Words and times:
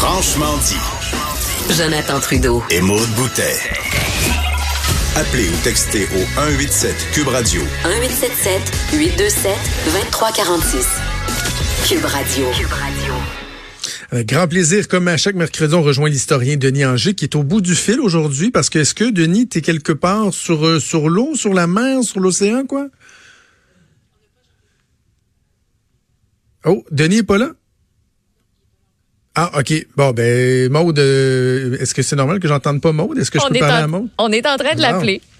Franchement 0.00 0.56
dit. 0.56 1.74
Jonathan 1.76 2.20
Trudeau. 2.20 2.62
Et 2.70 2.80
Maude 2.80 3.06
Boutet. 3.16 3.54
Appelez 5.14 5.46
ou 5.46 5.56
textez 5.62 6.04
au 6.04 6.24
187 6.36 6.96
Cube 7.12 7.28
Radio. 7.28 7.60
1877 7.84 8.62
827 8.94 9.52
2346. 9.92 10.86
Cube 11.86 12.04
Radio. 12.06 12.46
Cube 12.56 12.72
Radio. 12.72 13.12
Avec 14.10 14.28
grand 14.28 14.48
plaisir, 14.48 14.88
comme 14.88 15.06
à 15.06 15.18
chaque 15.18 15.34
mercredi, 15.34 15.74
on 15.74 15.82
rejoint 15.82 16.08
l'historien 16.08 16.56
Denis 16.56 16.86
Anger 16.86 17.12
qui 17.12 17.26
est 17.26 17.36
au 17.36 17.42
bout 17.42 17.60
du 17.60 17.74
fil 17.74 18.00
aujourd'hui 18.00 18.50
parce 18.50 18.70
que 18.70 18.78
est-ce 18.78 18.94
que 18.94 19.10
Denis, 19.10 19.48
t'es 19.48 19.60
quelque 19.60 19.92
part 19.92 20.32
sur, 20.32 20.66
euh, 20.66 20.80
sur 20.80 21.10
l'eau, 21.10 21.34
sur 21.34 21.52
la 21.52 21.66
mer, 21.66 22.02
sur 22.04 22.20
l'océan, 22.20 22.64
quoi? 22.64 22.88
Oh, 26.64 26.86
Denis 26.90 27.18
est 27.18 27.22
pas 27.22 27.36
là? 27.36 27.50
Ah, 29.34 29.50
OK. 29.58 29.86
Bon, 29.96 30.10
ben, 30.10 30.70
Maude, 30.70 30.98
euh, 30.98 31.76
est-ce 31.80 31.94
que 31.94 32.02
c'est 32.02 32.16
normal 32.16 32.40
que 32.40 32.48
j'entende 32.48 32.80
pas 32.80 32.92
Maude? 32.92 33.18
Est-ce 33.18 33.30
que 33.30 33.38
je 33.38 33.44
On 33.44 33.48
peux 33.48 33.56
est 33.56 33.60
parler 33.60 33.74
en- 33.82 33.84
à 33.84 33.86
Maude? 33.86 34.08
On 34.18 34.32
est 34.32 34.46
en 34.46 34.56
train 34.56 34.74
de 34.74 34.80
l'appeler. 34.80 35.20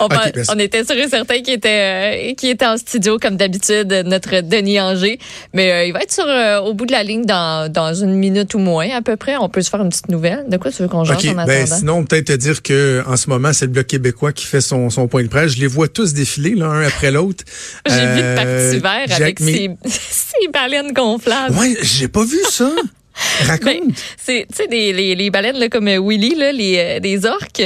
On, 0.00 0.04
Ok, 0.04 0.10
pa- 0.10 0.30
ben, 0.32 0.44
on 0.50 0.58
était 0.58 0.84
sûr 0.84 0.96
et 0.96 1.08
certain 1.08 1.40
qu'il 1.40 1.54
était, 1.54 2.30
euh, 2.30 2.34
qu'il 2.34 2.50
était 2.50 2.66
en 2.66 2.76
studio, 2.76 3.18
comme 3.18 3.36
d'habitude, 3.36 3.88
notre 4.06 4.42
Denis 4.42 4.80
Anger. 4.80 5.18
Mais 5.54 5.72
euh, 5.72 5.84
il 5.86 5.92
va 5.92 6.02
être 6.02 6.12
sur, 6.12 6.24
euh, 6.26 6.60
au 6.60 6.72
bout 6.72 6.86
de 6.86 6.92
la 6.92 7.02
ligne 7.02 7.24
dans, 7.24 7.70
dans 7.70 7.92
une 7.94 8.14
minute 8.14 8.54
ou 8.54 8.58
moins, 8.58 8.88
à 8.90 9.02
peu 9.02 9.16
près. 9.16 9.36
On 9.36 9.48
peut 9.48 9.60
se 9.60 9.70
faire 9.70 9.80
une 9.80 9.88
petite 9.88 10.08
nouvelle. 10.08 10.44
De 10.48 10.56
quoi 10.56 10.70
tu 10.70 10.82
veux 10.82 10.88
qu'on 10.88 11.04
jase 11.04 11.16
OK, 11.24 11.30
en 11.36 11.44
ben, 11.46 11.66
sinon, 11.66 12.04
peut-être 12.04 12.26
te 12.28 12.32
dire 12.32 12.62
que 12.62 13.02
en 13.06 13.16
ce 13.16 13.28
moment, 13.28 13.52
c'est 13.52 13.66
le 13.66 13.72
Bloc 13.72 13.86
québécois 13.86 14.32
qui 14.32 14.46
fait 14.46 14.60
son, 14.60 14.88
son 14.90 15.08
point 15.08 15.22
de 15.22 15.28
presse. 15.28 15.52
Je 15.56 15.60
les 15.60 15.66
vois 15.66 15.88
tous 15.88 16.12
défiler, 16.14 16.54
là, 16.54 16.66
un 16.66 16.82
après 16.86 17.10
l'autre. 17.10 17.44
J'ai 17.88 17.94
vu 17.94 18.00
le 18.20 18.22
Euh, 18.22 18.36
parti 18.36 18.78
vert 18.78 19.16
avec 19.16 19.40
Mi- 19.40 19.52
ses, 19.52 19.70
ses 20.40 20.48
baleines 20.48 20.92
gonflables. 20.92 21.56
Ouais, 21.56 21.76
j'ai 21.82 22.08
pas 22.08 22.24
vu 22.24 22.38
ça. 22.50 22.70
Raconte. 23.48 23.64
Ben, 23.64 23.80
c'est 24.16 24.46
tu 24.48 24.54
sais 24.56 24.68
des 24.68 24.92
les, 24.92 25.16
les 25.16 25.28
baleines 25.30 25.58
là, 25.58 25.68
comme 25.68 25.88
euh, 25.88 25.98
Willy 26.00 26.36
là, 26.36 26.52
les 26.52 26.76
euh, 26.78 27.00
des 27.00 27.26
orques. 27.26 27.64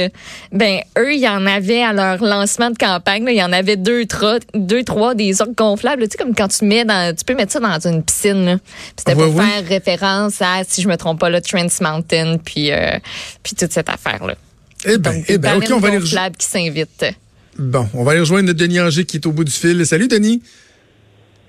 Ben 0.51 0.79
eux, 0.97 1.13
il 1.13 1.19
y 1.19 1.27
en 1.29 1.45
avait 1.45 1.83
à 1.83 1.93
leur 1.93 2.23
lancement 2.23 2.71
de 2.71 2.77
campagne, 2.77 3.25
il 3.29 3.35
y 3.35 3.43
en 3.43 3.53
avait 3.53 3.77
deux 3.77 4.07
trois 4.07 4.39
deux 4.55 4.83
trois 4.83 5.13
des 5.13 5.43
orques 5.43 5.55
gonflables, 5.55 6.03
tu 6.07 6.09
sais 6.13 6.17
comme 6.17 6.33
quand 6.33 6.47
tu 6.47 6.65
mets 6.65 6.85
dans 6.85 7.15
tu 7.15 7.23
peux 7.23 7.35
mettre 7.35 7.51
ça 7.51 7.59
dans 7.59 7.79
une 7.87 8.01
piscine. 8.03 8.45
là. 8.45 8.57
C'était 8.97 9.13
Ouais, 9.13 9.27
pour 9.31 9.43
faire 9.43 9.63
référence 9.67 10.41
à 10.41 10.63
si 10.67 10.81
je 10.81 10.87
me 10.87 10.97
trompe 10.97 11.19
pas 11.19 11.29
là 11.29 11.39
Trans 11.39 11.67
Mountain 11.81 12.37
puis 12.43 12.71
euh, 12.71 12.97
puis 13.43 13.53
toute 13.55 13.71
cette 13.71 13.89
affaire 13.89 14.25
là. 14.25 14.33
Eh 14.85 14.97
ben, 14.97 15.13
Donc 15.13 15.25
eh 15.27 15.37
ben, 15.37 15.57
OK, 15.57 15.67
on 15.71 15.77
va 15.79 15.89
aller 15.89 15.97
rejo- 15.97 16.01
gonflables 16.01 16.35
qui 16.37 16.47
s'invitent. 16.47 17.05
Bon, 17.59 17.87
on 17.93 18.03
va 18.03 18.11
aller 18.13 18.21
rejoindre 18.21 18.47
notre 18.47 18.59
Denis 18.59 18.81
Anger 18.81 19.05
qui 19.05 19.17
est 19.17 19.25
au 19.27 19.31
bout 19.31 19.43
du 19.43 19.51
fil. 19.51 19.85
Salut, 19.85 20.07
Denis. 20.07 20.41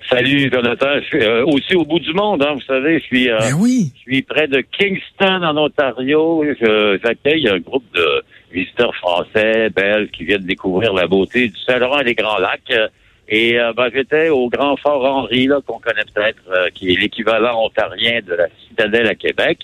Salut 0.09 0.51
Jonathan, 0.53 0.99
je 0.99 1.05
suis 1.05 1.23
euh, 1.23 1.45
aussi 1.45 1.75
au 1.75 1.83
bout 1.83 1.99
du 1.99 2.13
monde, 2.13 2.43
hein, 2.43 2.53
vous 2.53 2.61
savez, 2.61 2.99
je 2.99 3.05
suis, 3.05 3.29
euh, 3.29 3.37
Ben 3.39 3.53
oui. 3.59 3.91
je 3.95 4.01
suis 4.01 4.21
près 4.21 4.47
de 4.47 4.61
Kingston 4.61 5.41
en 5.43 5.57
Ontario. 5.57 6.43
Je- 6.59 6.99
J'accueille 7.03 7.47
un 7.49 7.57
groupe 7.59 7.85
de 7.95 8.23
visiteurs 8.51 8.95
français, 8.95 9.69
belges 9.71 10.09
qui 10.11 10.23
viennent 10.25 10.45
découvrir 10.45 10.93
la 10.93 11.07
beauté 11.07 11.47
du 11.47 11.59
Saint-Laurent 11.65 11.99
et 12.01 12.03
des 12.05 12.15
Grands 12.15 12.37
Lacs. 12.39 12.61
Euh, 12.71 12.87
Et 13.27 13.59
euh, 13.59 13.73
ben, 13.73 13.89
j'étais 13.91 14.29
au 14.29 14.47
Grand 14.49 14.77
Fort 14.77 15.03
Henri, 15.03 15.47
là, 15.47 15.59
qu'on 15.65 15.79
connaît 15.79 16.03
peut-être, 16.13 16.43
euh, 16.51 16.69
qui 16.75 16.91
est 16.93 16.99
l'équivalent 17.01 17.65
ontarien 17.65 18.19
de 18.21 18.35
la 18.35 18.45
citadelle 18.67 19.07
à 19.07 19.15
Québec. 19.15 19.61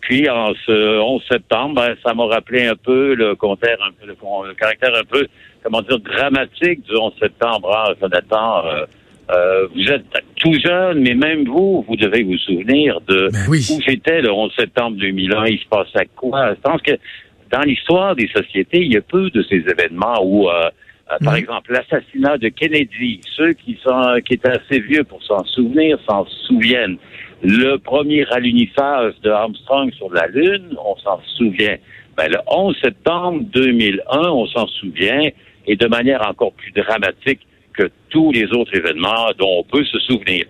Puis 0.00 0.28
en 0.28 0.52
ce 0.66 0.98
11 1.00 1.22
septembre, 1.30 1.76
ben, 1.76 1.94
ça 2.04 2.12
m'a 2.14 2.26
rappelé 2.26 2.66
un 2.66 2.74
peu 2.74 3.14
le, 3.14 3.30
un 3.30 3.34
peu, 3.36 4.06
le, 4.06 4.16
le 4.48 4.54
caractère 4.54 4.92
un 4.96 5.04
peu, 5.04 5.24
comment 5.62 5.82
dire, 5.82 6.00
dramatique 6.00 6.82
du 6.82 6.96
11 6.96 7.12
septembre. 7.20 7.72
Hein, 7.76 7.94
Jonathan, 8.00 8.64
euh, 9.30 9.66
vous 9.74 9.90
êtes 9.90 10.04
tout 10.36 10.52
jeune, 10.54 11.00
mais 11.00 11.14
même 11.14 11.44
vous, 11.44 11.84
vous 11.88 11.96
devez 11.96 12.22
vous 12.22 12.38
souvenir 12.38 13.00
de 13.08 13.28
Ben 13.32 13.38
oui. 13.48 13.66
où 13.72 13.80
j'étais 13.86 14.20
le 14.22 14.30
11 14.32 14.52
septembre 14.56 14.96
2001. 14.98 15.46
Il 15.46 15.58
se 15.58 15.66
passait 15.68 16.08
quoi? 16.14 16.54
Je 16.54 16.60
pense 16.60 16.80
que 16.82 16.92
dans 17.50 17.60
l'histoire 17.62 18.14
des 18.14 18.28
sociétés, 18.28 18.82
il 18.82 18.92
y 18.92 18.96
a 18.96 19.00
peu 19.02 19.30
de 19.30 19.42
ces 19.42 19.56
événements 19.68 20.20
où, 20.24 20.48
euh, 20.48 20.52
euh, 21.12 21.16
par 21.24 21.34
Mhm. 21.34 21.38
exemple, 21.40 21.72
l'assassinat 21.72 22.38
de 22.38 22.48
Kennedy, 22.48 23.20
ceux 23.36 23.52
qui 23.52 23.78
sont 23.82 24.16
qui 24.24 24.34
étaient 24.34 24.50
assez 24.60 24.80
vieux 24.80 25.04
pour 25.04 25.22
s'en 25.22 25.44
souvenir 25.44 25.98
s'en 26.08 26.24
souviennent. 26.46 26.98
Le 27.42 27.76
premier 27.76 28.24
alunissage 28.32 29.14
de 29.22 29.30
Armstrong 29.30 29.92
sur 29.94 30.12
la 30.12 30.26
Lune, 30.28 30.76
on 30.84 30.96
s'en 30.96 31.20
souvient. 31.36 31.76
Ben, 32.16 32.28
le 32.30 32.38
11 32.46 32.76
septembre 32.82 33.42
2001, 33.52 34.30
on 34.30 34.46
s'en 34.46 34.66
souvient, 34.68 35.20
et 35.66 35.76
de 35.76 35.86
manière 35.86 36.26
encore 36.26 36.52
plus 36.52 36.72
dramatique 36.72 37.40
que 37.40 37.45
tous 38.16 38.32
les 38.32 38.46
autres 38.58 38.74
événements 38.74 39.28
dont 39.38 39.58
on 39.60 39.64
peut 39.64 39.84
se 39.84 39.98
souvenir. 40.08 40.44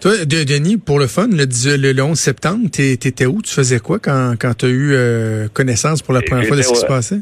Toi, 0.00 0.12
de- 0.24 0.44
Denis, 0.44 0.76
pour 0.76 0.98
le 1.00 1.06
fun, 1.08 1.26
le, 1.28 1.46
dix- 1.46 1.76
le, 1.76 1.92
le 1.92 2.02
11 2.02 2.16
septembre, 2.18 2.68
t'é- 2.70 2.96
t'étais 2.96 3.26
où? 3.26 3.40
Tu 3.42 3.52
faisais 3.52 3.80
quoi 3.80 3.98
quand, 3.98 4.34
quand 4.38 4.54
tu 4.58 4.66
as 4.66 4.68
eu 4.68 4.90
euh, 4.92 5.48
connaissance 5.48 6.02
pour 6.02 6.14
la 6.14 6.20
première 6.22 6.46
fois 6.46 6.56
de 6.56 6.62
ce 6.62 6.68
qui 6.72 6.76
se 6.78 6.86
passait? 6.86 7.20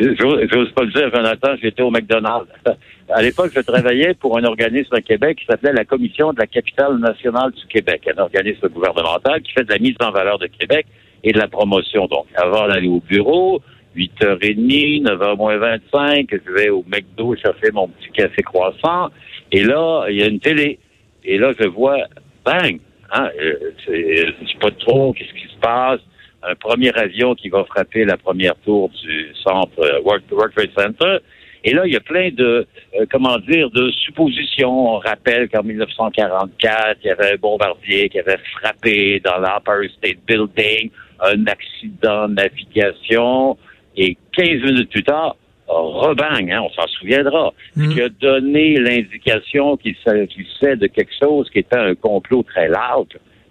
J'ose 0.00 0.46
j'ose 0.52 0.70
pas 0.76 0.84
le 0.84 0.92
dire, 0.92 1.10
Jonathan, 1.12 1.48
j'étais 1.60 1.82
au 1.82 1.90
McDonald's. 1.90 2.48
À 3.10 3.22
l'époque, 3.22 3.52
je 3.56 3.60
travaillais 3.60 4.12
pour 4.20 4.36
un 4.36 4.44
organisme 4.44 4.94
à 4.94 5.00
Québec 5.00 5.38
qui 5.40 5.46
s'appelait 5.46 5.72
la 5.72 5.86
Commission 5.86 6.34
de 6.34 6.38
la 6.38 6.46
capitale 6.46 6.98
nationale 6.98 7.50
du 7.52 7.64
Québec, 7.66 8.02
un 8.14 8.20
organisme 8.20 8.68
gouvernemental 8.68 9.40
qui 9.40 9.50
fait 9.54 9.64
de 9.64 9.72
la 9.72 9.78
mise 9.78 9.96
en 10.00 10.10
valeur 10.10 10.38
de 10.38 10.46
Québec 10.46 10.84
et 11.24 11.32
de 11.32 11.38
la 11.38 11.48
promotion. 11.48 12.06
Donc, 12.06 12.26
avant 12.36 12.68
d'aller 12.68 12.86
au 12.88 13.00
bureau, 13.00 13.62
8h30, 13.96 15.02
9h 15.04 15.36
moins 15.36 15.56
25, 15.56 16.28
je 16.30 16.52
vais 16.52 16.68
au 16.68 16.84
McDo 16.86 17.34
chercher 17.36 17.70
mon 17.72 17.88
petit 17.88 18.10
café 18.10 18.42
croissant. 18.42 19.10
Et 19.52 19.64
là, 19.64 20.06
il 20.08 20.16
y 20.16 20.22
a 20.22 20.26
une 20.26 20.40
télé. 20.40 20.78
Et 21.24 21.38
là, 21.38 21.52
je 21.58 21.66
vois, 21.66 21.98
bang, 22.44 22.78
hein, 23.12 23.28
euh, 23.40 23.72
je 23.86 24.46
sais 24.46 24.58
pas 24.60 24.70
trop 24.70 25.12
qu'est-ce 25.12 25.32
qui 25.32 25.52
se 25.52 25.58
passe. 25.60 26.00
Un 26.42 26.54
premier 26.54 26.92
avion 26.94 27.34
qui 27.34 27.48
va 27.48 27.64
frapper 27.64 28.04
la 28.04 28.16
première 28.16 28.54
tour 28.64 28.90
du 28.90 29.28
centre 29.42 29.80
euh, 29.80 30.00
World, 30.02 30.24
Trade 30.54 30.70
Center. 30.76 31.18
Et 31.64 31.74
là, 31.74 31.82
il 31.86 31.92
y 31.92 31.96
a 31.96 32.00
plein 32.00 32.30
de, 32.30 32.66
euh, 32.94 33.06
comment 33.10 33.38
dire, 33.38 33.70
de 33.70 33.90
suppositions. 33.90 34.94
On 34.94 34.98
rappelle 34.98 35.48
qu'en 35.48 35.64
1944, 35.64 36.98
il 37.02 37.08
y 37.08 37.10
avait 37.10 37.32
un 37.32 37.36
bombardier 37.36 38.08
qui 38.08 38.20
avait 38.20 38.38
frappé 38.60 39.20
dans 39.24 39.38
l'Empire 39.38 39.90
State 39.98 40.18
Building, 40.26 40.90
un 41.20 41.46
accident 41.46 42.28
de 42.28 42.34
navigation. 42.34 43.58
Et 44.00 44.16
15 44.36 44.46
minutes 44.62 44.90
plus 44.90 45.02
tard, 45.02 45.34
rebang, 45.66 46.48
hein, 46.50 46.60
on 46.62 46.70
s'en 46.70 46.86
souviendra, 46.88 47.52
Mhm. 47.76 47.92
qui 47.94 48.00
a 48.02 48.08
donné 48.08 48.76
l'indication 48.78 49.76
qu'il 49.76 49.94
s'agissait 50.04 50.76
de 50.76 50.86
quelque 50.86 51.12
chose 51.20 51.50
qui 51.50 51.58
était 51.58 51.76
un 51.76 51.94
complot 51.94 52.42
très 52.44 52.68
large. 52.68 53.08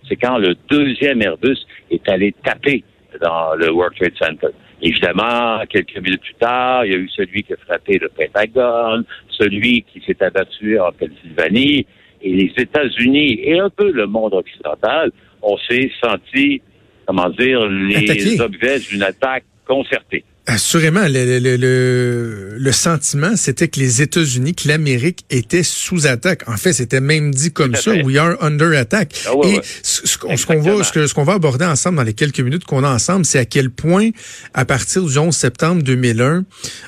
C'est 0.07 0.15
quand 0.15 0.37
le 0.37 0.55
deuxième 0.69 1.21
Airbus 1.21 1.57
est 1.91 2.07
allé 2.09 2.33
taper 2.43 2.83
dans 3.21 3.55
le 3.55 3.71
World 3.71 3.95
Trade 3.97 4.13
Center. 4.17 4.47
Évidemment, 4.81 5.59
quelques 5.69 5.97
minutes 5.97 6.21
plus 6.21 6.35
tard, 6.35 6.85
il 6.85 6.91
y 6.91 6.95
a 6.95 6.97
eu 6.99 7.09
celui 7.09 7.43
qui 7.43 7.53
a 7.53 7.57
frappé 7.57 7.97
le 7.99 8.09
Pentagone, 8.09 9.03
celui 9.29 9.83
qui 9.91 10.01
s'est 10.05 10.21
abattu 10.23 10.79
en 10.79 10.91
Pennsylvanie, 10.91 11.85
et 12.21 12.33
les 12.33 12.53
États-Unis 12.57 13.39
et 13.43 13.59
un 13.59 13.69
peu 13.69 13.91
le 13.91 14.05
monde 14.07 14.33
occidental, 14.33 15.11
on 15.41 15.57
s'est 15.57 15.91
senti, 16.03 16.61
comment 17.05 17.29
dire, 17.29 17.67
les 17.67 18.09
Attaqué. 18.09 18.39
objets 18.41 18.79
d'une 18.89 19.03
attaque 19.03 19.43
concertée. 19.67 20.23
Assurément, 20.49 21.01
le, 21.09 21.39
le, 21.39 21.57
le, 21.57 22.55
le- 22.57 22.71
sentiment, 22.71 23.35
c'était 23.35 23.67
que 23.67 23.81
les 23.81 24.01
États-Unis, 24.01 24.55
que 24.55 24.69
l'Amérique 24.69 25.25
était 25.29 25.61
sous 25.61 26.07
attaque. 26.07 26.47
En 26.47 26.55
fait, 26.55 26.71
c'était 26.71 27.01
même 27.01 27.33
dit 27.35 27.51
comme 27.51 27.75
ça, 27.75 27.91
we 28.05 28.15
are 28.15 28.37
under 28.41 28.71
attack. 28.79 29.13
Ah 29.27 29.35
ouais, 29.35 29.49
Et 29.49 29.55
ouais. 29.57 29.61
ce, 29.83 30.17
qu'on 30.17 30.61
va, 30.61 30.83
ce 30.85 31.13
qu'on 31.13 31.23
va 31.25 31.33
aborder 31.33 31.65
ensemble 31.65 31.97
dans 31.97 32.03
les 32.03 32.13
quelques 32.13 32.39
minutes 32.39 32.63
qu'on 32.63 32.85
a 32.85 32.89
ensemble, 32.89 33.25
c'est 33.25 33.39
à 33.39 33.43
quel 33.45 33.69
point, 33.69 34.11
à 34.53 34.63
partir 34.63 35.03
du 35.03 35.17
11 35.17 35.35
septembre 35.35 35.83
2001, 35.83 36.45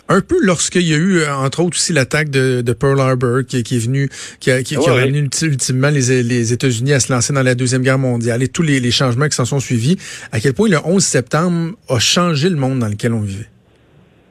un 0.07 0.21
peu 0.21 0.37
lorsqu'il 0.41 0.83
y 0.87 0.93
a 0.93 0.97
eu, 0.97 1.17
euh, 1.17 1.33
entre 1.35 1.59
autres 1.59 1.75
aussi 1.75 1.91
l'attaque 1.91 2.29
de, 2.29 2.61
de 2.61 2.71
Pearl 2.73 2.97
Harbor, 3.01 3.41
qui, 3.45 3.61
qui 3.63 3.75
est 3.75 3.79
venu, 3.79 4.09
qui 4.39 4.51
a, 4.51 4.63
qui, 4.63 4.77
qui 4.77 4.89
a 4.89 4.93
ramené 4.93 5.27
ultimement 5.41 5.89
les, 5.89 6.23
les 6.23 6.53
États-Unis 6.53 6.93
à 6.93 7.01
se 7.01 7.11
lancer 7.11 7.33
dans 7.33 7.43
la 7.43 7.55
deuxième 7.55 7.81
guerre 7.81 7.99
mondiale 7.99 8.41
et 8.41 8.47
tous 8.47 8.61
les, 8.63 8.79
les 8.79 8.91
changements 8.91 9.27
qui 9.27 9.35
s'en 9.35 9.43
sont 9.43 9.59
suivis, 9.59 9.97
à 10.31 10.39
quel 10.39 10.53
point 10.53 10.69
le 10.69 10.77
11 10.81 11.03
septembre 11.03 11.73
a 11.89 11.99
changé 11.99 12.47
le 12.49 12.55
monde 12.55 12.79
dans 12.79 12.87
lequel 12.87 13.11
on 13.11 13.19
vivait. 13.21 13.48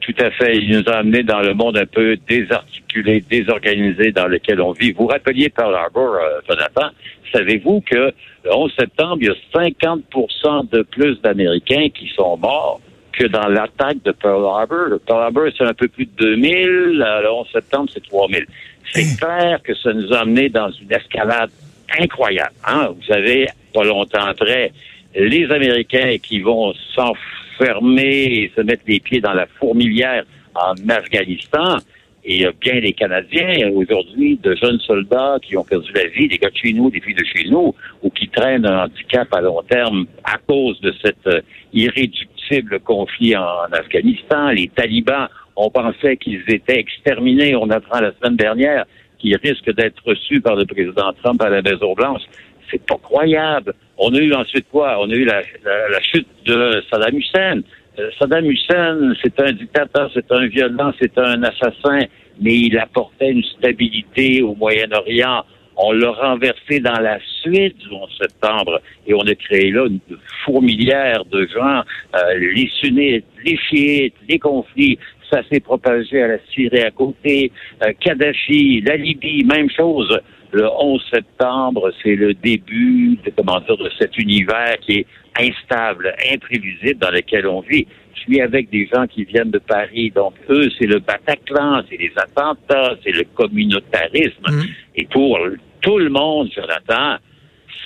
Tout 0.09 0.25
à 0.25 0.31
fait. 0.31 0.57
Il 0.57 0.71
nous 0.71 0.89
a 0.89 0.97
amenés 0.97 1.23
dans 1.23 1.41
le 1.41 1.53
monde 1.53 1.77
un 1.77 1.85
peu 1.85 2.17
désarticulé, 2.27 3.23
désorganisé 3.29 4.11
dans 4.11 4.27
lequel 4.27 4.59
on 4.63 4.73
vit. 4.73 4.93
Vous 4.93 5.07
rappeliez 5.07 5.51
Pearl 5.51 5.75
Harbor, 5.75 6.15
euh, 6.15 6.41
Jonathan. 6.49 6.89
Savez-vous 7.31 7.83
que 7.83 8.11
le 8.45 8.55
11 8.55 8.73
septembre, 8.79 9.19
il 9.21 9.27
y 9.27 9.31
a 9.31 9.35
50% 9.55 10.71
de 10.71 10.81
plus 10.81 11.21
d'Américains 11.21 11.89
qui 11.95 12.09
sont 12.17 12.39
morts 12.39 12.81
que 13.13 13.27
dans 13.27 13.49
l'attaque 13.49 14.03
de 14.03 14.13
Pearl 14.13 14.43
Harbor? 14.47 14.87
Le 14.89 14.99
Pearl 14.99 15.25
Harbor, 15.25 15.49
c'est 15.59 15.65
un 15.65 15.75
peu 15.75 15.89
plus 15.89 16.07
de 16.07 16.13
2000. 16.37 17.03
euh, 17.07 17.21
Le 17.21 17.31
11 17.31 17.47
septembre, 17.53 17.91
c'est 17.93 18.03
3000. 18.09 18.47
C'est 18.95 19.19
clair 19.21 19.61
que 19.63 19.75
ça 19.75 19.93
nous 19.93 20.11
a 20.15 20.21
amenés 20.21 20.49
dans 20.49 20.71
une 20.71 20.91
escalade 20.91 21.51
incroyable. 22.01 22.55
Hein? 22.67 22.95
Vous 22.97 23.13
avez, 23.13 23.47
pas 23.75 23.85
longtemps 23.85 24.25
après, 24.25 24.73
les 25.15 25.51
Américains 25.51 26.17
qui 26.23 26.41
vont 26.41 26.73
s'enfermer 27.59 28.25
et 28.25 28.53
se 28.57 28.63
mettre 28.63 28.83
les 28.87 29.01
pieds 29.01 29.21
dans 29.21 29.35
la 29.35 29.47
fourmilière 29.59 30.25
en 30.55 30.75
Afghanistan. 30.89 31.79
Et 32.25 32.37
il 32.37 32.43
y 32.43 32.47
a 32.47 32.53
bien 32.53 32.75
les 32.75 32.93
Canadiens 32.93 33.71
aujourd'hui, 33.73 34.39
de 34.43 34.55
jeunes 34.57 34.81
soldats 34.81 35.37
qui 35.41 35.57
ont 35.57 35.65
perdu 35.65 35.91
la 35.95 36.07
vie, 36.09 36.29
des 36.29 36.37
gars 36.37 36.51
de 36.51 36.57
chez 36.57 36.73
nous, 36.73 36.91
des 36.91 37.01
filles 37.01 37.15
de 37.15 37.25
chez 37.25 37.49
nous, 37.49 37.75
ou 38.03 38.11
qui 38.11 38.29
traînent 38.29 38.67
un 38.67 38.85
handicap 38.85 39.33
à 39.33 39.41
long 39.41 39.63
terme 39.63 40.07
à 40.25 40.37
cause 40.47 40.79
de 40.81 40.93
cet 41.03 41.27
euh, 41.27 41.41
irréductible 41.73 42.81
conflit 42.81 43.37
en, 43.37 43.73
Afghanistan. 43.73 44.49
Les 44.49 44.69
talibans, 44.69 45.29
on 45.57 45.71
pensait 45.71 46.17
qu'ils 46.17 46.43
étaient 46.49 46.79
exterminés. 46.79 47.55
On 47.55 47.71
apprend 47.71 48.01
la 48.01 48.13
semaine 48.13 48.37
dernière 48.37 48.85
qu'ils 49.19 49.37
risquent 49.37 49.75
d'être 49.75 50.03
reçus 50.05 50.41
par 50.41 50.55
le 50.55 50.67
président 50.67 51.13
Trump 51.23 51.41
à 51.43 51.49
la 51.49 51.63
Maison-Blanche. 51.63 52.23
C'est 52.71 52.85
pas 52.85 52.99
croyable. 52.99 53.75
On 53.97 54.15
a 54.15 54.19
eu 54.19 54.33
ensuite 54.35 54.67
quoi? 54.71 54.99
On 55.01 55.11
a 55.11 55.15
eu 55.15 55.25
la, 55.25 55.43
chute 56.03 56.29
de 56.45 56.83
Saddam 56.91 57.17
Hussein. 57.17 57.63
Euh, 57.99 58.11
Saddam 58.19 58.45
Hussein, 58.45 59.13
c'est 59.23 59.41
un 59.41 59.53
dictateur, 59.53 60.11
c'est 60.15 60.31
un 60.31 60.47
violent, 60.47 60.93
c'est 61.01 61.17
un 61.19 61.43
assassin, 61.43 62.07
mais 62.41 62.55
il 62.55 62.79
apportait 62.79 63.31
une 63.31 63.43
stabilité 63.43 64.43
au 64.43 64.55
Moyen-Orient. 64.55 65.45
On 65.77 65.93
l'a 65.93 66.11
renversé 66.11 66.81
dans 66.81 66.99
la 67.01 67.19
suite 67.43 67.79
du 67.79 67.89
11 67.91 68.09
septembre 68.21 68.81
et 69.07 69.15
on 69.15 69.21
a 69.21 69.35
créé 69.35 69.71
là 69.71 69.87
une 69.87 70.01
fourmilière 70.45 71.25
de 71.27 71.47
gens, 71.47 71.83
euh, 72.17 72.35
les 72.35 72.69
sunnites, 72.81 73.25
les 73.45 73.57
chiites, 73.57 74.15
les 74.29 74.39
conflits. 74.39 74.99
Ça 75.31 75.43
s'est 75.51 75.61
propagé 75.61 76.23
à 76.23 76.29
la 76.29 76.39
Syrie 76.53 76.83
à 76.83 76.91
côté, 76.91 77.53
euh, 77.85 77.93
Kadhafi, 78.01 78.81
la 78.81 78.97
Libye, 78.97 79.45
même 79.45 79.71
chose. 79.71 80.19
Le 80.53 80.67
11 80.67 81.03
septembre, 81.13 81.91
c'est 82.03 82.15
le 82.15 82.33
début 82.35 83.19
de, 83.25 83.31
comment 83.37 83.61
dire, 83.61 83.77
de 83.77 83.91
cet 83.99 84.17
univers 84.17 84.79
qui 84.81 85.01
est 85.01 85.07
instable, 85.39 86.15
imprévisible 86.33 86.99
dans 86.99 87.11
lequel 87.11 87.47
on 87.47 87.61
vit. 87.61 87.87
Je 88.15 88.21
suis 88.21 88.41
avec 88.41 88.71
des 88.71 88.89
gens 88.93 89.07
qui 89.07 89.25
viennent 89.25 89.51
de 89.51 89.59
Paris, 89.59 90.11
donc 90.11 90.35
eux, 90.49 90.69
c'est 90.79 90.87
le 90.87 90.99
Bataclan, 90.99 91.83
c'est 91.89 91.97
les 91.97 92.13
attentats, 92.17 92.97
c'est 93.05 93.13
le 93.13 93.25
communautarisme. 93.35 94.47
Mmh. 94.49 94.63
Et 94.97 95.07
pour 95.07 95.39
tout 95.81 95.99
le 95.99 96.09
monde, 96.09 96.49
Jonathan, 96.55 97.19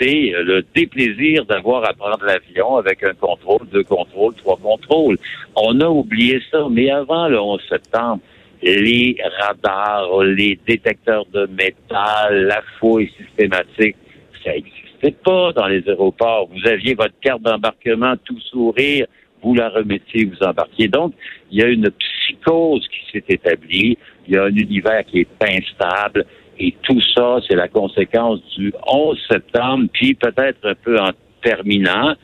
c'est 0.00 0.32
le 0.42 0.64
déplaisir 0.74 1.44
d'avoir 1.44 1.84
à 1.84 1.92
prendre 1.92 2.24
l'avion 2.24 2.76
avec 2.76 3.02
un 3.02 3.14
contrôle, 3.14 3.66
deux 3.72 3.84
contrôles, 3.84 4.34
trois 4.34 4.56
contrôles. 4.56 5.18
On 5.54 5.80
a 5.80 5.88
oublié 5.88 6.40
ça, 6.50 6.66
mais 6.70 6.90
avant 6.90 7.28
le 7.28 7.40
11 7.40 7.60
septembre, 7.68 8.20
les 8.62 9.16
radars, 9.40 10.22
les 10.22 10.58
détecteurs 10.66 11.26
de 11.26 11.46
métal, 11.46 12.46
la 12.46 12.62
fouille 12.78 13.10
systématique, 13.18 13.96
ça 14.44 14.52
n'existait 14.52 15.16
pas 15.24 15.52
dans 15.52 15.66
les 15.66 15.86
aéroports. 15.88 16.48
Vous 16.48 16.68
aviez 16.68 16.94
votre 16.94 17.18
carte 17.20 17.42
d'embarquement, 17.42 18.14
tout 18.24 18.40
sourire, 18.40 19.06
vous 19.42 19.54
la 19.54 19.68
remettiez, 19.68 20.24
vous 20.24 20.46
embarquiez. 20.46 20.88
Donc, 20.88 21.14
il 21.50 21.58
y 21.58 21.62
a 21.62 21.66
une 21.66 21.90
psychose 21.90 22.86
qui 22.88 23.12
s'est 23.12 23.24
établie, 23.28 23.98
il 24.26 24.34
y 24.34 24.36
a 24.36 24.44
un 24.44 24.54
univers 24.54 25.04
qui 25.04 25.20
est 25.20 25.42
instable, 25.42 26.24
et 26.58 26.74
tout 26.82 27.00
ça, 27.16 27.38
c'est 27.48 27.56
la 27.56 27.68
conséquence 27.68 28.40
du 28.56 28.72
11 28.86 29.18
septembre, 29.28 29.86
puis 29.92 30.14
peut-être 30.14 30.64
un 30.64 30.74
peu 30.74 30.98
en 30.98 31.10
terminant, 31.42 32.14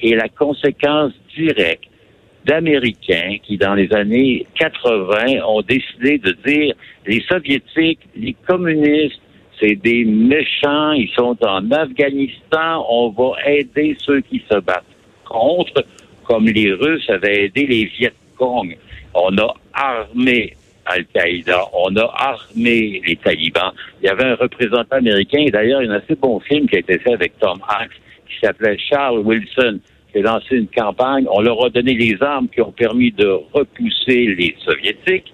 et 0.00 0.14
la 0.14 0.28
conséquence 0.28 1.12
directe 1.34 1.88
d'Américains 2.46 3.36
qui, 3.42 3.58
dans 3.58 3.74
les 3.74 3.92
années 3.92 4.46
80, 4.58 5.44
ont 5.46 5.62
décidé 5.62 6.18
de 6.18 6.32
dire 6.46 6.74
les 7.06 7.20
Soviétiques, 7.28 8.00
les 8.16 8.34
communistes, 8.46 9.20
c'est 9.60 9.74
des 9.74 10.04
méchants, 10.04 10.92
ils 10.92 11.10
sont 11.14 11.36
en 11.44 11.70
Afghanistan, 11.70 12.86
on 12.88 13.08
va 13.10 13.32
aider 13.46 13.96
ceux 14.00 14.20
qui 14.20 14.42
se 14.50 14.58
battent 14.60 14.84
contre, 15.24 15.84
comme 16.24 16.46
les 16.46 16.72
Russes 16.72 17.08
avaient 17.08 17.46
aidé 17.46 17.66
les 17.66 17.84
Viet 17.86 18.12
Cong. 18.36 18.76
On 19.14 19.36
a 19.38 19.54
armé 19.72 20.54
Al-Qaïda, 20.84 21.64
on 21.72 21.96
a 21.96 22.12
armé 22.16 23.02
les 23.06 23.16
talibans. 23.16 23.72
Il 24.02 24.06
y 24.06 24.08
avait 24.08 24.24
un 24.24 24.34
représentant 24.34 24.96
américain, 24.96 25.40
et 25.40 25.50
d'ailleurs, 25.50 25.82
il 25.82 25.88
y 25.88 25.90
a 25.90 25.92
un 25.94 25.96
assez 25.96 26.14
bon 26.14 26.38
film 26.40 26.68
qui 26.68 26.76
a 26.76 26.80
été 26.80 26.98
fait 26.98 27.14
avec 27.14 27.38
Tom 27.38 27.58
Hanks, 27.62 27.98
qui 28.28 28.38
s'appelait 28.40 28.78
Charles 28.78 29.20
Wilson 29.20 29.80
lancé 30.22 30.56
une 30.56 30.68
campagne. 30.68 31.26
On 31.30 31.40
leur 31.40 31.64
a 31.64 31.70
donné 31.70 31.94
les 31.94 32.16
armes 32.22 32.48
qui 32.48 32.60
ont 32.60 32.72
permis 32.72 33.12
de 33.12 33.28
repousser 33.52 34.34
les 34.34 34.54
Soviétiques. 34.64 35.32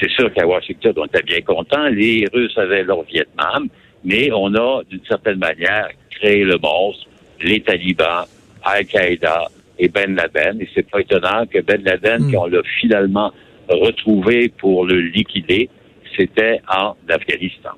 C'est 0.00 0.10
sûr 0.10 0.32
qu'à 0.32 0.46
Washington, 0.46 0.92
on 0.96 1.06
était 1.06 1.22
bien 1.22 1.40
content. 1.40 1.88
Les 1.88 2.26
Russes 2.32 2.56
avaient 2.58 2.84
leur 2.84 3.02
Vietnam, 3.04 3.68
mais 4.04 4.30
on 4.32 4.54
a, 4.54 4.82
d'une 4.90 5.04
certaine 5.06 5.38
manière, 5.38 5.88
créé 6.10 6.44
le 6.44 6.58
monstre, 6.58 7.06
les 7.42 7.60
talibans, 7.60 8.26
Al-Qaïda 8.64 9.48
et 9.78 9.88
Ben 9.88 10.14
Laden. 10.14 10.60
Et 10.60 10.68
c'est 10.74 10.88
pas 10.88 11.00
étonnant 11.00 11.46
que 11.46 11.60
Ben 11.60 11.82
Laden, 11.82 12.24
hmm. 12.24 12.32
qu'on 12.32 12.46
l'a 12.46 12.62
finalement 12.80 13.32
retrouvé 13.68 14.48
pour 14.48 14.86
le 14.86 15.00
liquider, 15.00 15.68
c'était 16.16 16.60
en 16.72 16.94
Afghanistan. 17.08 17.70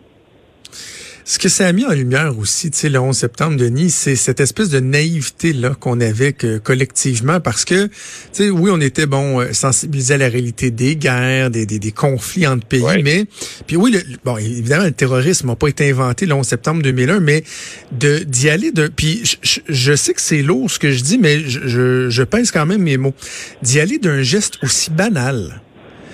Ce 1.28 1.38
que 1.38 1.50
ça 1.50 1.66
a 1.66 1.72
mis 1.74 1.84
en 1.84 1.92
lumière 1.92 2.38
aussi, 2.38 2.70
tu 2.70 2.78
sais, 2.78 2.88
le 2.88 2.98
11 2.98 3.14
septembre, 3.14 3.58
Denis, 3.58 3.90
c'est 3.90 4.16
cette 4.16 4.40
espèce 4.40 4.70
de 4.70 4.80
naïveté-là 4.80 5.74
qu'on 5.78 6.00
avait 6.00 6.32
que, 6.32 6.56
collectivement, 6.56 7.38
parce 7.38 7.66
que, 7.66 7.84
tu 7.84 7.92
sais, 8.32 8.48
oui, 8.48 8.70
on 8.72 8.80
était, 8.80 9.04
bon, 9.04 9.38
euh, 9.38 9.52
sensibilisés 9.52 10.14
à 10.14 10.16
la 10.16 10.30
réalité 10.30 10.70
des 10.70 10.96
guerres, 10.96 11.50
des, 11.50 11.66
des, 11.66 11.78
des 11.78 11.92
conflits 11.92 12.46
entre 12.46 12.64
pays, 12.64 13.02
mais, 13.04 13.26
puis 13.66 13.76
oui, 13.76 13.90
le, 13.90 14.00
bon, 14.24 14.38
évidemment, 14.38 14.84
le 14.84 14.92
terrorisme 14.92 15.48
n'a 15.48 15.54
pas 15.54 15.68
été 15.68 15.90
inventé 15.90 16.24
le 16.24 16.32
11 16.32 16.46
septembre 16.46 16.80
2001, 16.80 17.20
mais 17.20 17.44
de 17.92 18.20
d'y 18.20 18.48
aller 18.48 18.72
de, 18.72 18.88
puis 18.88 19.20
je, 19.42 19.60
je, 19.68 19.94
sais 19.94 20.14
que 20.14 20.22
c'est 20.22 20.40
lourd 20.40 20.70
ce 20.70 20.78
que 20.78 20.92
je 20.92 21.02
dis, 21.02 21.18
mais 21.18 21.40
je, 21.40 21.68
je, 21.68 22.08
je 22.08 22.22
pèse 22.22 22.50
quand 22.50 22.64
même 22.64 22.80
mes 22.80 22.96
mots, 22.96 23.14
d'y 23.60 23.80
aller 23.80 23.98
d'un 23.98 24.22
geste 24.22 24.54
aussi 24.62 24.90
banal. 24.90 25.60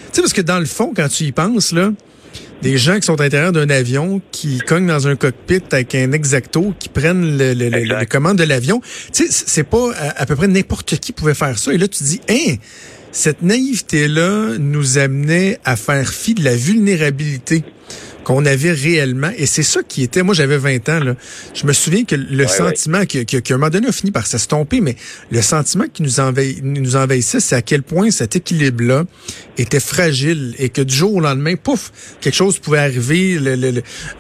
Tu 0.07 0.17
sais, 0.17 0.23
parce 0.23 0.33
que 0.33 0.43
dans 0.43 0.59
le 0.59 0.67
fond, 0.67 0.93
quand 0.93 1.09
tu 1.09 1.23
y 1.23 1.31
penses, 1.31 1.71
là, 1.71 1.93
des 2.65 2.79
gens 2.79 2.97
qui 2.97 3.03
sont 3.03 3.21
à 3.21 3.25
l'intérieur 3.25 3.53
d'un 3.53 3.69
avion, 3.69 4.23
qui 4.33 4.59
cognent 4.59 4.87
dans 4.87 5.07
un 5.07 5.17
cockpit 5.17 5.61
avec 5.71 5.95
un 5.95 6.13
exacto, 6.13 6.75
qui 6.79 6.89
prennent 6.89 7.37
le, 7.37 7.53
le, 7.53 7.69
le, 7.69 8.05
commande 8.07 8.39
de 8.39 8.45
l'avion. 8.45 8.81
Tu 9.13 9.27
sais, 9.27 9.29
c'est 9.31 9.65
pas 9.65 9.93
à, 10.17 10.25
peu 10.25 10.35
près 10.35 10.49
n'importe 10.49 10.97
qui 10.97 11.13
pouvait 11.13 11.35
faire 11.35 11.59
ça. 11.59 11.75
Et 11.75 11.79
là, 11.79 11.87
tu 11.87 12.03
dis, 12.03 12.21
hein, 12.31 12.55
cette 13.13 13.43
naïveté-là 13.43 14.57
nous 14.59 14.97
amenait 14.97 15.59
à 15.67 15.77
faire 15.77 16.09
fi 16.09 16.33
de 16.33 16.43
la 16.43 16.57
vulnérabilité 16.57 17.65
qu'on 18.25 18.45
avait 18.45 18.73
réellement. 18.73 19.31
Et 19.37 19.47
c'est 19.47 19.63
ça 19.63 19.83
qui 19.87 20.03
était, 20.03 20.23
moi 20.23 20.35
j'avais 20.35 20.59
20 20.59 20.89
ans, 20.89 21.01
là. 21.01 21.15
je 21.55 21.67
me 21.67 21.73
souviens 21.73 22.05
que 22.05 22.17
le 22.17 22.47
sentiment, 22.47 23.05
qui, 23.05 23.25
qui, 23.25 23.53
un 23.53 23.57
moment 23.57 23.71
donné 23.71 23.89
a 23.89 23.93
fini 23.93 24.11
par 24.11 24.27
s'estomper, 24.27 24.81
mais 24.81 24.97
le 25.31 25.43
sentiment 25.43 25.85
qui 25.93 26.03
nous, 26.03 26.11
nous 26.63 26.97
envahissait, 26.97 27.41
c'est 27.41 27.57
à 27.57 27.63
quel 27.63 27.83
point 27.83 28.11
cet 28.11 28.37
équilibre-là 28.37 29.05
était 29.59 29.81
fragile 29.81 30.55
et 30.59 30.69
que 30.71 30.83
du 30.83 30.95
jour 30.95 31.15
au 31.15 31.21
lendemain, 31.21 31.55
pouf, 31.57 32.17
quelque 32.21 32.35
chose 32.35 32.59
pouvait 32.59 32.79
arriver, 32.79 33.39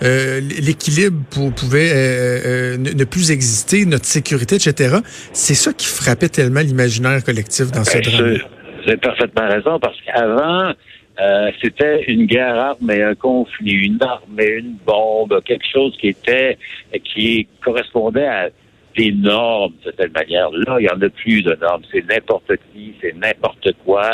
euh, 0.03 0.41
l'équilibre 0.41 1.19
pouvait 1.57 1.91
euh, 1.93 2.75
euh, 2.75 2.77
ne, 2.77 3.05
plus 3.05 3.31
exister, 3.31 3.85
notre 3.87 4.07
sécurité, 4.07 4.57
etc. 4.57 4.99
C'est 5.33 5.55
ça 5.55 5.73
qui 5.73 5.87
frappait 5.87 6.29
tellement 6.29 6.61
l'imaginaire 6.61 7.23
collectif 7.25 7.73
dans 7.73 7.85
ce 7.85 7.95
ben, 7.95 8.03
drame. 8.03 8.39
Vous 8.85 8.91
avez 8.91 8.97
parfaitement 8.99 9.49
raison, 9.49 9.79
parce 9.81 9.97
qu'avant, 10.05 10.75
euh, 11.21 11.51
c'était 11.63 12.05
une 12.05 12.27
guerre 12.27 12.57
arme 12.57 12.91
et 12.91 13.03
un 13.03 13.15
conflit, 13.15 13.73
une 13.73 14.03
arme 14.03 14.41
une 14.41 14.77
bombe, 14.85 15.41
quelque 15.45 15.67
chose 15.73 15.97
qui 15.99 16.09
était 16.09 16.59
qui 17.05 17.47
correspondait 17.63 18.27
à 18.27 18.49
des 18.97 19.13
normes 19.13 19.75
de 19.85 19.91
telle 19.93 20.11
manière. 20.13 20.51
Là, 20.51 20.77
il 20.79 20.83
n'y 20.83 20.91
en 20.91 21.01
a 21.01 21.09
plus 21.09 21.43
de 21.43 21.57
normes. 21.61 21.83
C'est 21.93 22.07
n'importe 22.09 22.53
qui, 22.73 22.95
c'est 23.01 23.15
n'importe 23.17 23.73
quoi. 23.85 24.11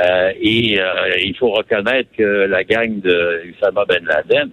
Euh, 0.00 0.32
et 0.40 0.80
euh, 0.80 1.10
il 1.20 1.36
faut 1.36 1.50
reconnaître 1.50 2.10
que 2.16 2.22
la 2.22 2.62
gang 2.62 3.00
de 3.00 3.42
Usama 3.46 3.84
Ben 3.86 4.04
Laden, 4.04 4.50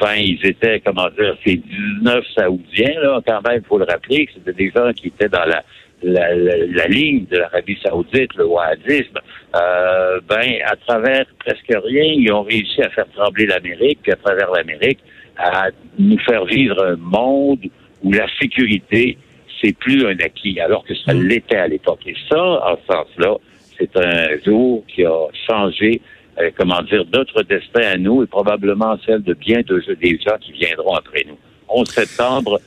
ben, 0.00 0.14
ils 0.14 0.44
étaient, 0.46 0.80
comment 0.80 1.08
dire, 1.10 1.36
c'est 1.44 1.56
19 1.56 2.24
Saoudiens, 2.34 3.00
là, 3.02 3.20
quand 3.26 3.46
même, 3.46 3.60
il 3.62 3.66
faut 3.66 3.78
le 3.78 3.84
rappeler, 3.84 4.26
que 4.26 4.32
c'était 4.34 4.52
des 4.52 4.70
gens 4.74 4.92
qui 4.92 5.08
étaient 5.08 5.28
dans 5.28 5.44
la 5.44 5.62
la, 6.02 6.34
la, 6.34 6.86
ligne 6.86 7.26
de 7.30 7.38
l'Arabie 7.38 7.78
saoudite, 7.82 8.34
le 8.36 8.46
wahhabisme, 8.46 9.18
euh, 9.56 10.20
ben, 10.28 10.54
à 10.64 10.76
travers 10.76 11.26
presque 11.38 11.68
rien, 11.68 12.04
ils 12.04 12.32
ont 12.32 12.42
réussi 12.42 12.82
à 12.82 12.90
faire 12.90 13.06
trembler 13.14 13.46
l'Amérique, 13.46 14.00
puis 14.02 14.12
à 14.12 14.16
travers 14.16 14.50
l'Amérique, 14.50 15.00
à 15.36 15.68
nous 15.98 16.18
faire 16.20 16.44
vivre 16.44 16.82
un 16.82 16.96
monde 16.96 17.60
où 18.02 18.12
la 18.12 18.26
sécurité, 18.40 19.18
c'est 19.62 19.76
plus 19.76 20.06
un 20.06 20.18
acquis, 20.18 20.60
alors 20.60 20.84
que 20.84 20.94
ça 20.94 21.14
mm. 21.14 21.22
l'était 21.22 21.56
à 21.56 21.68
l'époque. 21.68 22.00
Et 22.06 22.14
ça, 22.28 22.40
en 22.40 22.76
ce 22.76 22.92
sens-là, 22.92 23.36
c'est 23.78 23.96
un 23.96 24.38
jour 24.44 24.84
qui 24.88 25.04
a 25.04 25.26
changé, 25.48 26.00
euh, 26.38 26.50
comment 26.56 26.82
dire, 26.82 27.04
notre 27.12 27.42
destin 27.42 27.82
à 27.82 27.96
nous 27.96 28.22
et 28.22 28.26
probablement 28.26 28.96
celle 29.04 29.22
de 29.22 29.34
bien 29.34 29.60
de, 29.62 29.82
des 30.00 30.18
gens 30.18 30.36
qui 30.40 30.52
viendront 30.52 30.94
après 30.94 31.24
nous. 31.26 31.38
11 31.68 31.88
septembre, 31.88 32.60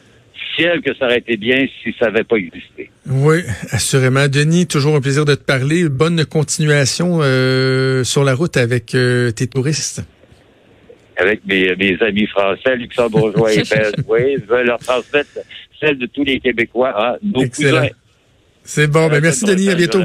ciel 0.55 0.81
que 0.81 0.93
ça 0.95 1.05
aurait 1.05 1.19
été 1.19 1.37
bien 1.37 1.65
si 1.81 1.93
ça 1.99 2.07
n'avait 2.07 2.23
pas 2.23 2.35
existé. 2.35 2.89
Oui, 3.09 3.41
assurément. 3.71 4.27
Denis, 4.27 4.67
toujours 4.67 4.95
un 4.95 5.01
plaisir 5.01 5.25
de 5.25 5.35
te 5.35 5.43
parler. 5.43 5.89
Bonne 5.89 6.25
continuation 6.25 7.19
euh, 7.21 8.03
sur 8.03 8.23
la 8.23 8.33
route 8.33 8.57
avec 8.57 8.95
euh, 8.95 9.31
tes 9.31 9.47
touristes. 9.47 10.03
Avec 11.17 11.41
mes, 11.45 11.75
mes 11.75 11.97
amis 12.01 12.27
français, 12.27 12.75
luxembourgeois 12.75 13.53
et 13.53 13.63
belges. 13.69 13.93
Oui, 14.07 14.37
je 14.41 14.53
veux 14.53 14.63
leur 14.63 14.79
transmettre 14.79 15.29
celle 15.79 15.97
de 15.97 16.05
tous 16.05 16.23
les 16.23 16.39
Québécois. 16.39 16.93
Hein, 16.97 17.17
Excellent. 17.41 17.87
C'est 18.63 18.87
bon. 18.87 19.07
Ben, 19.09 19.21
merci, 19.21 19.45
Denis. 19.45 19.69
À 19.69 19.75
bientôt. 19.75 20.01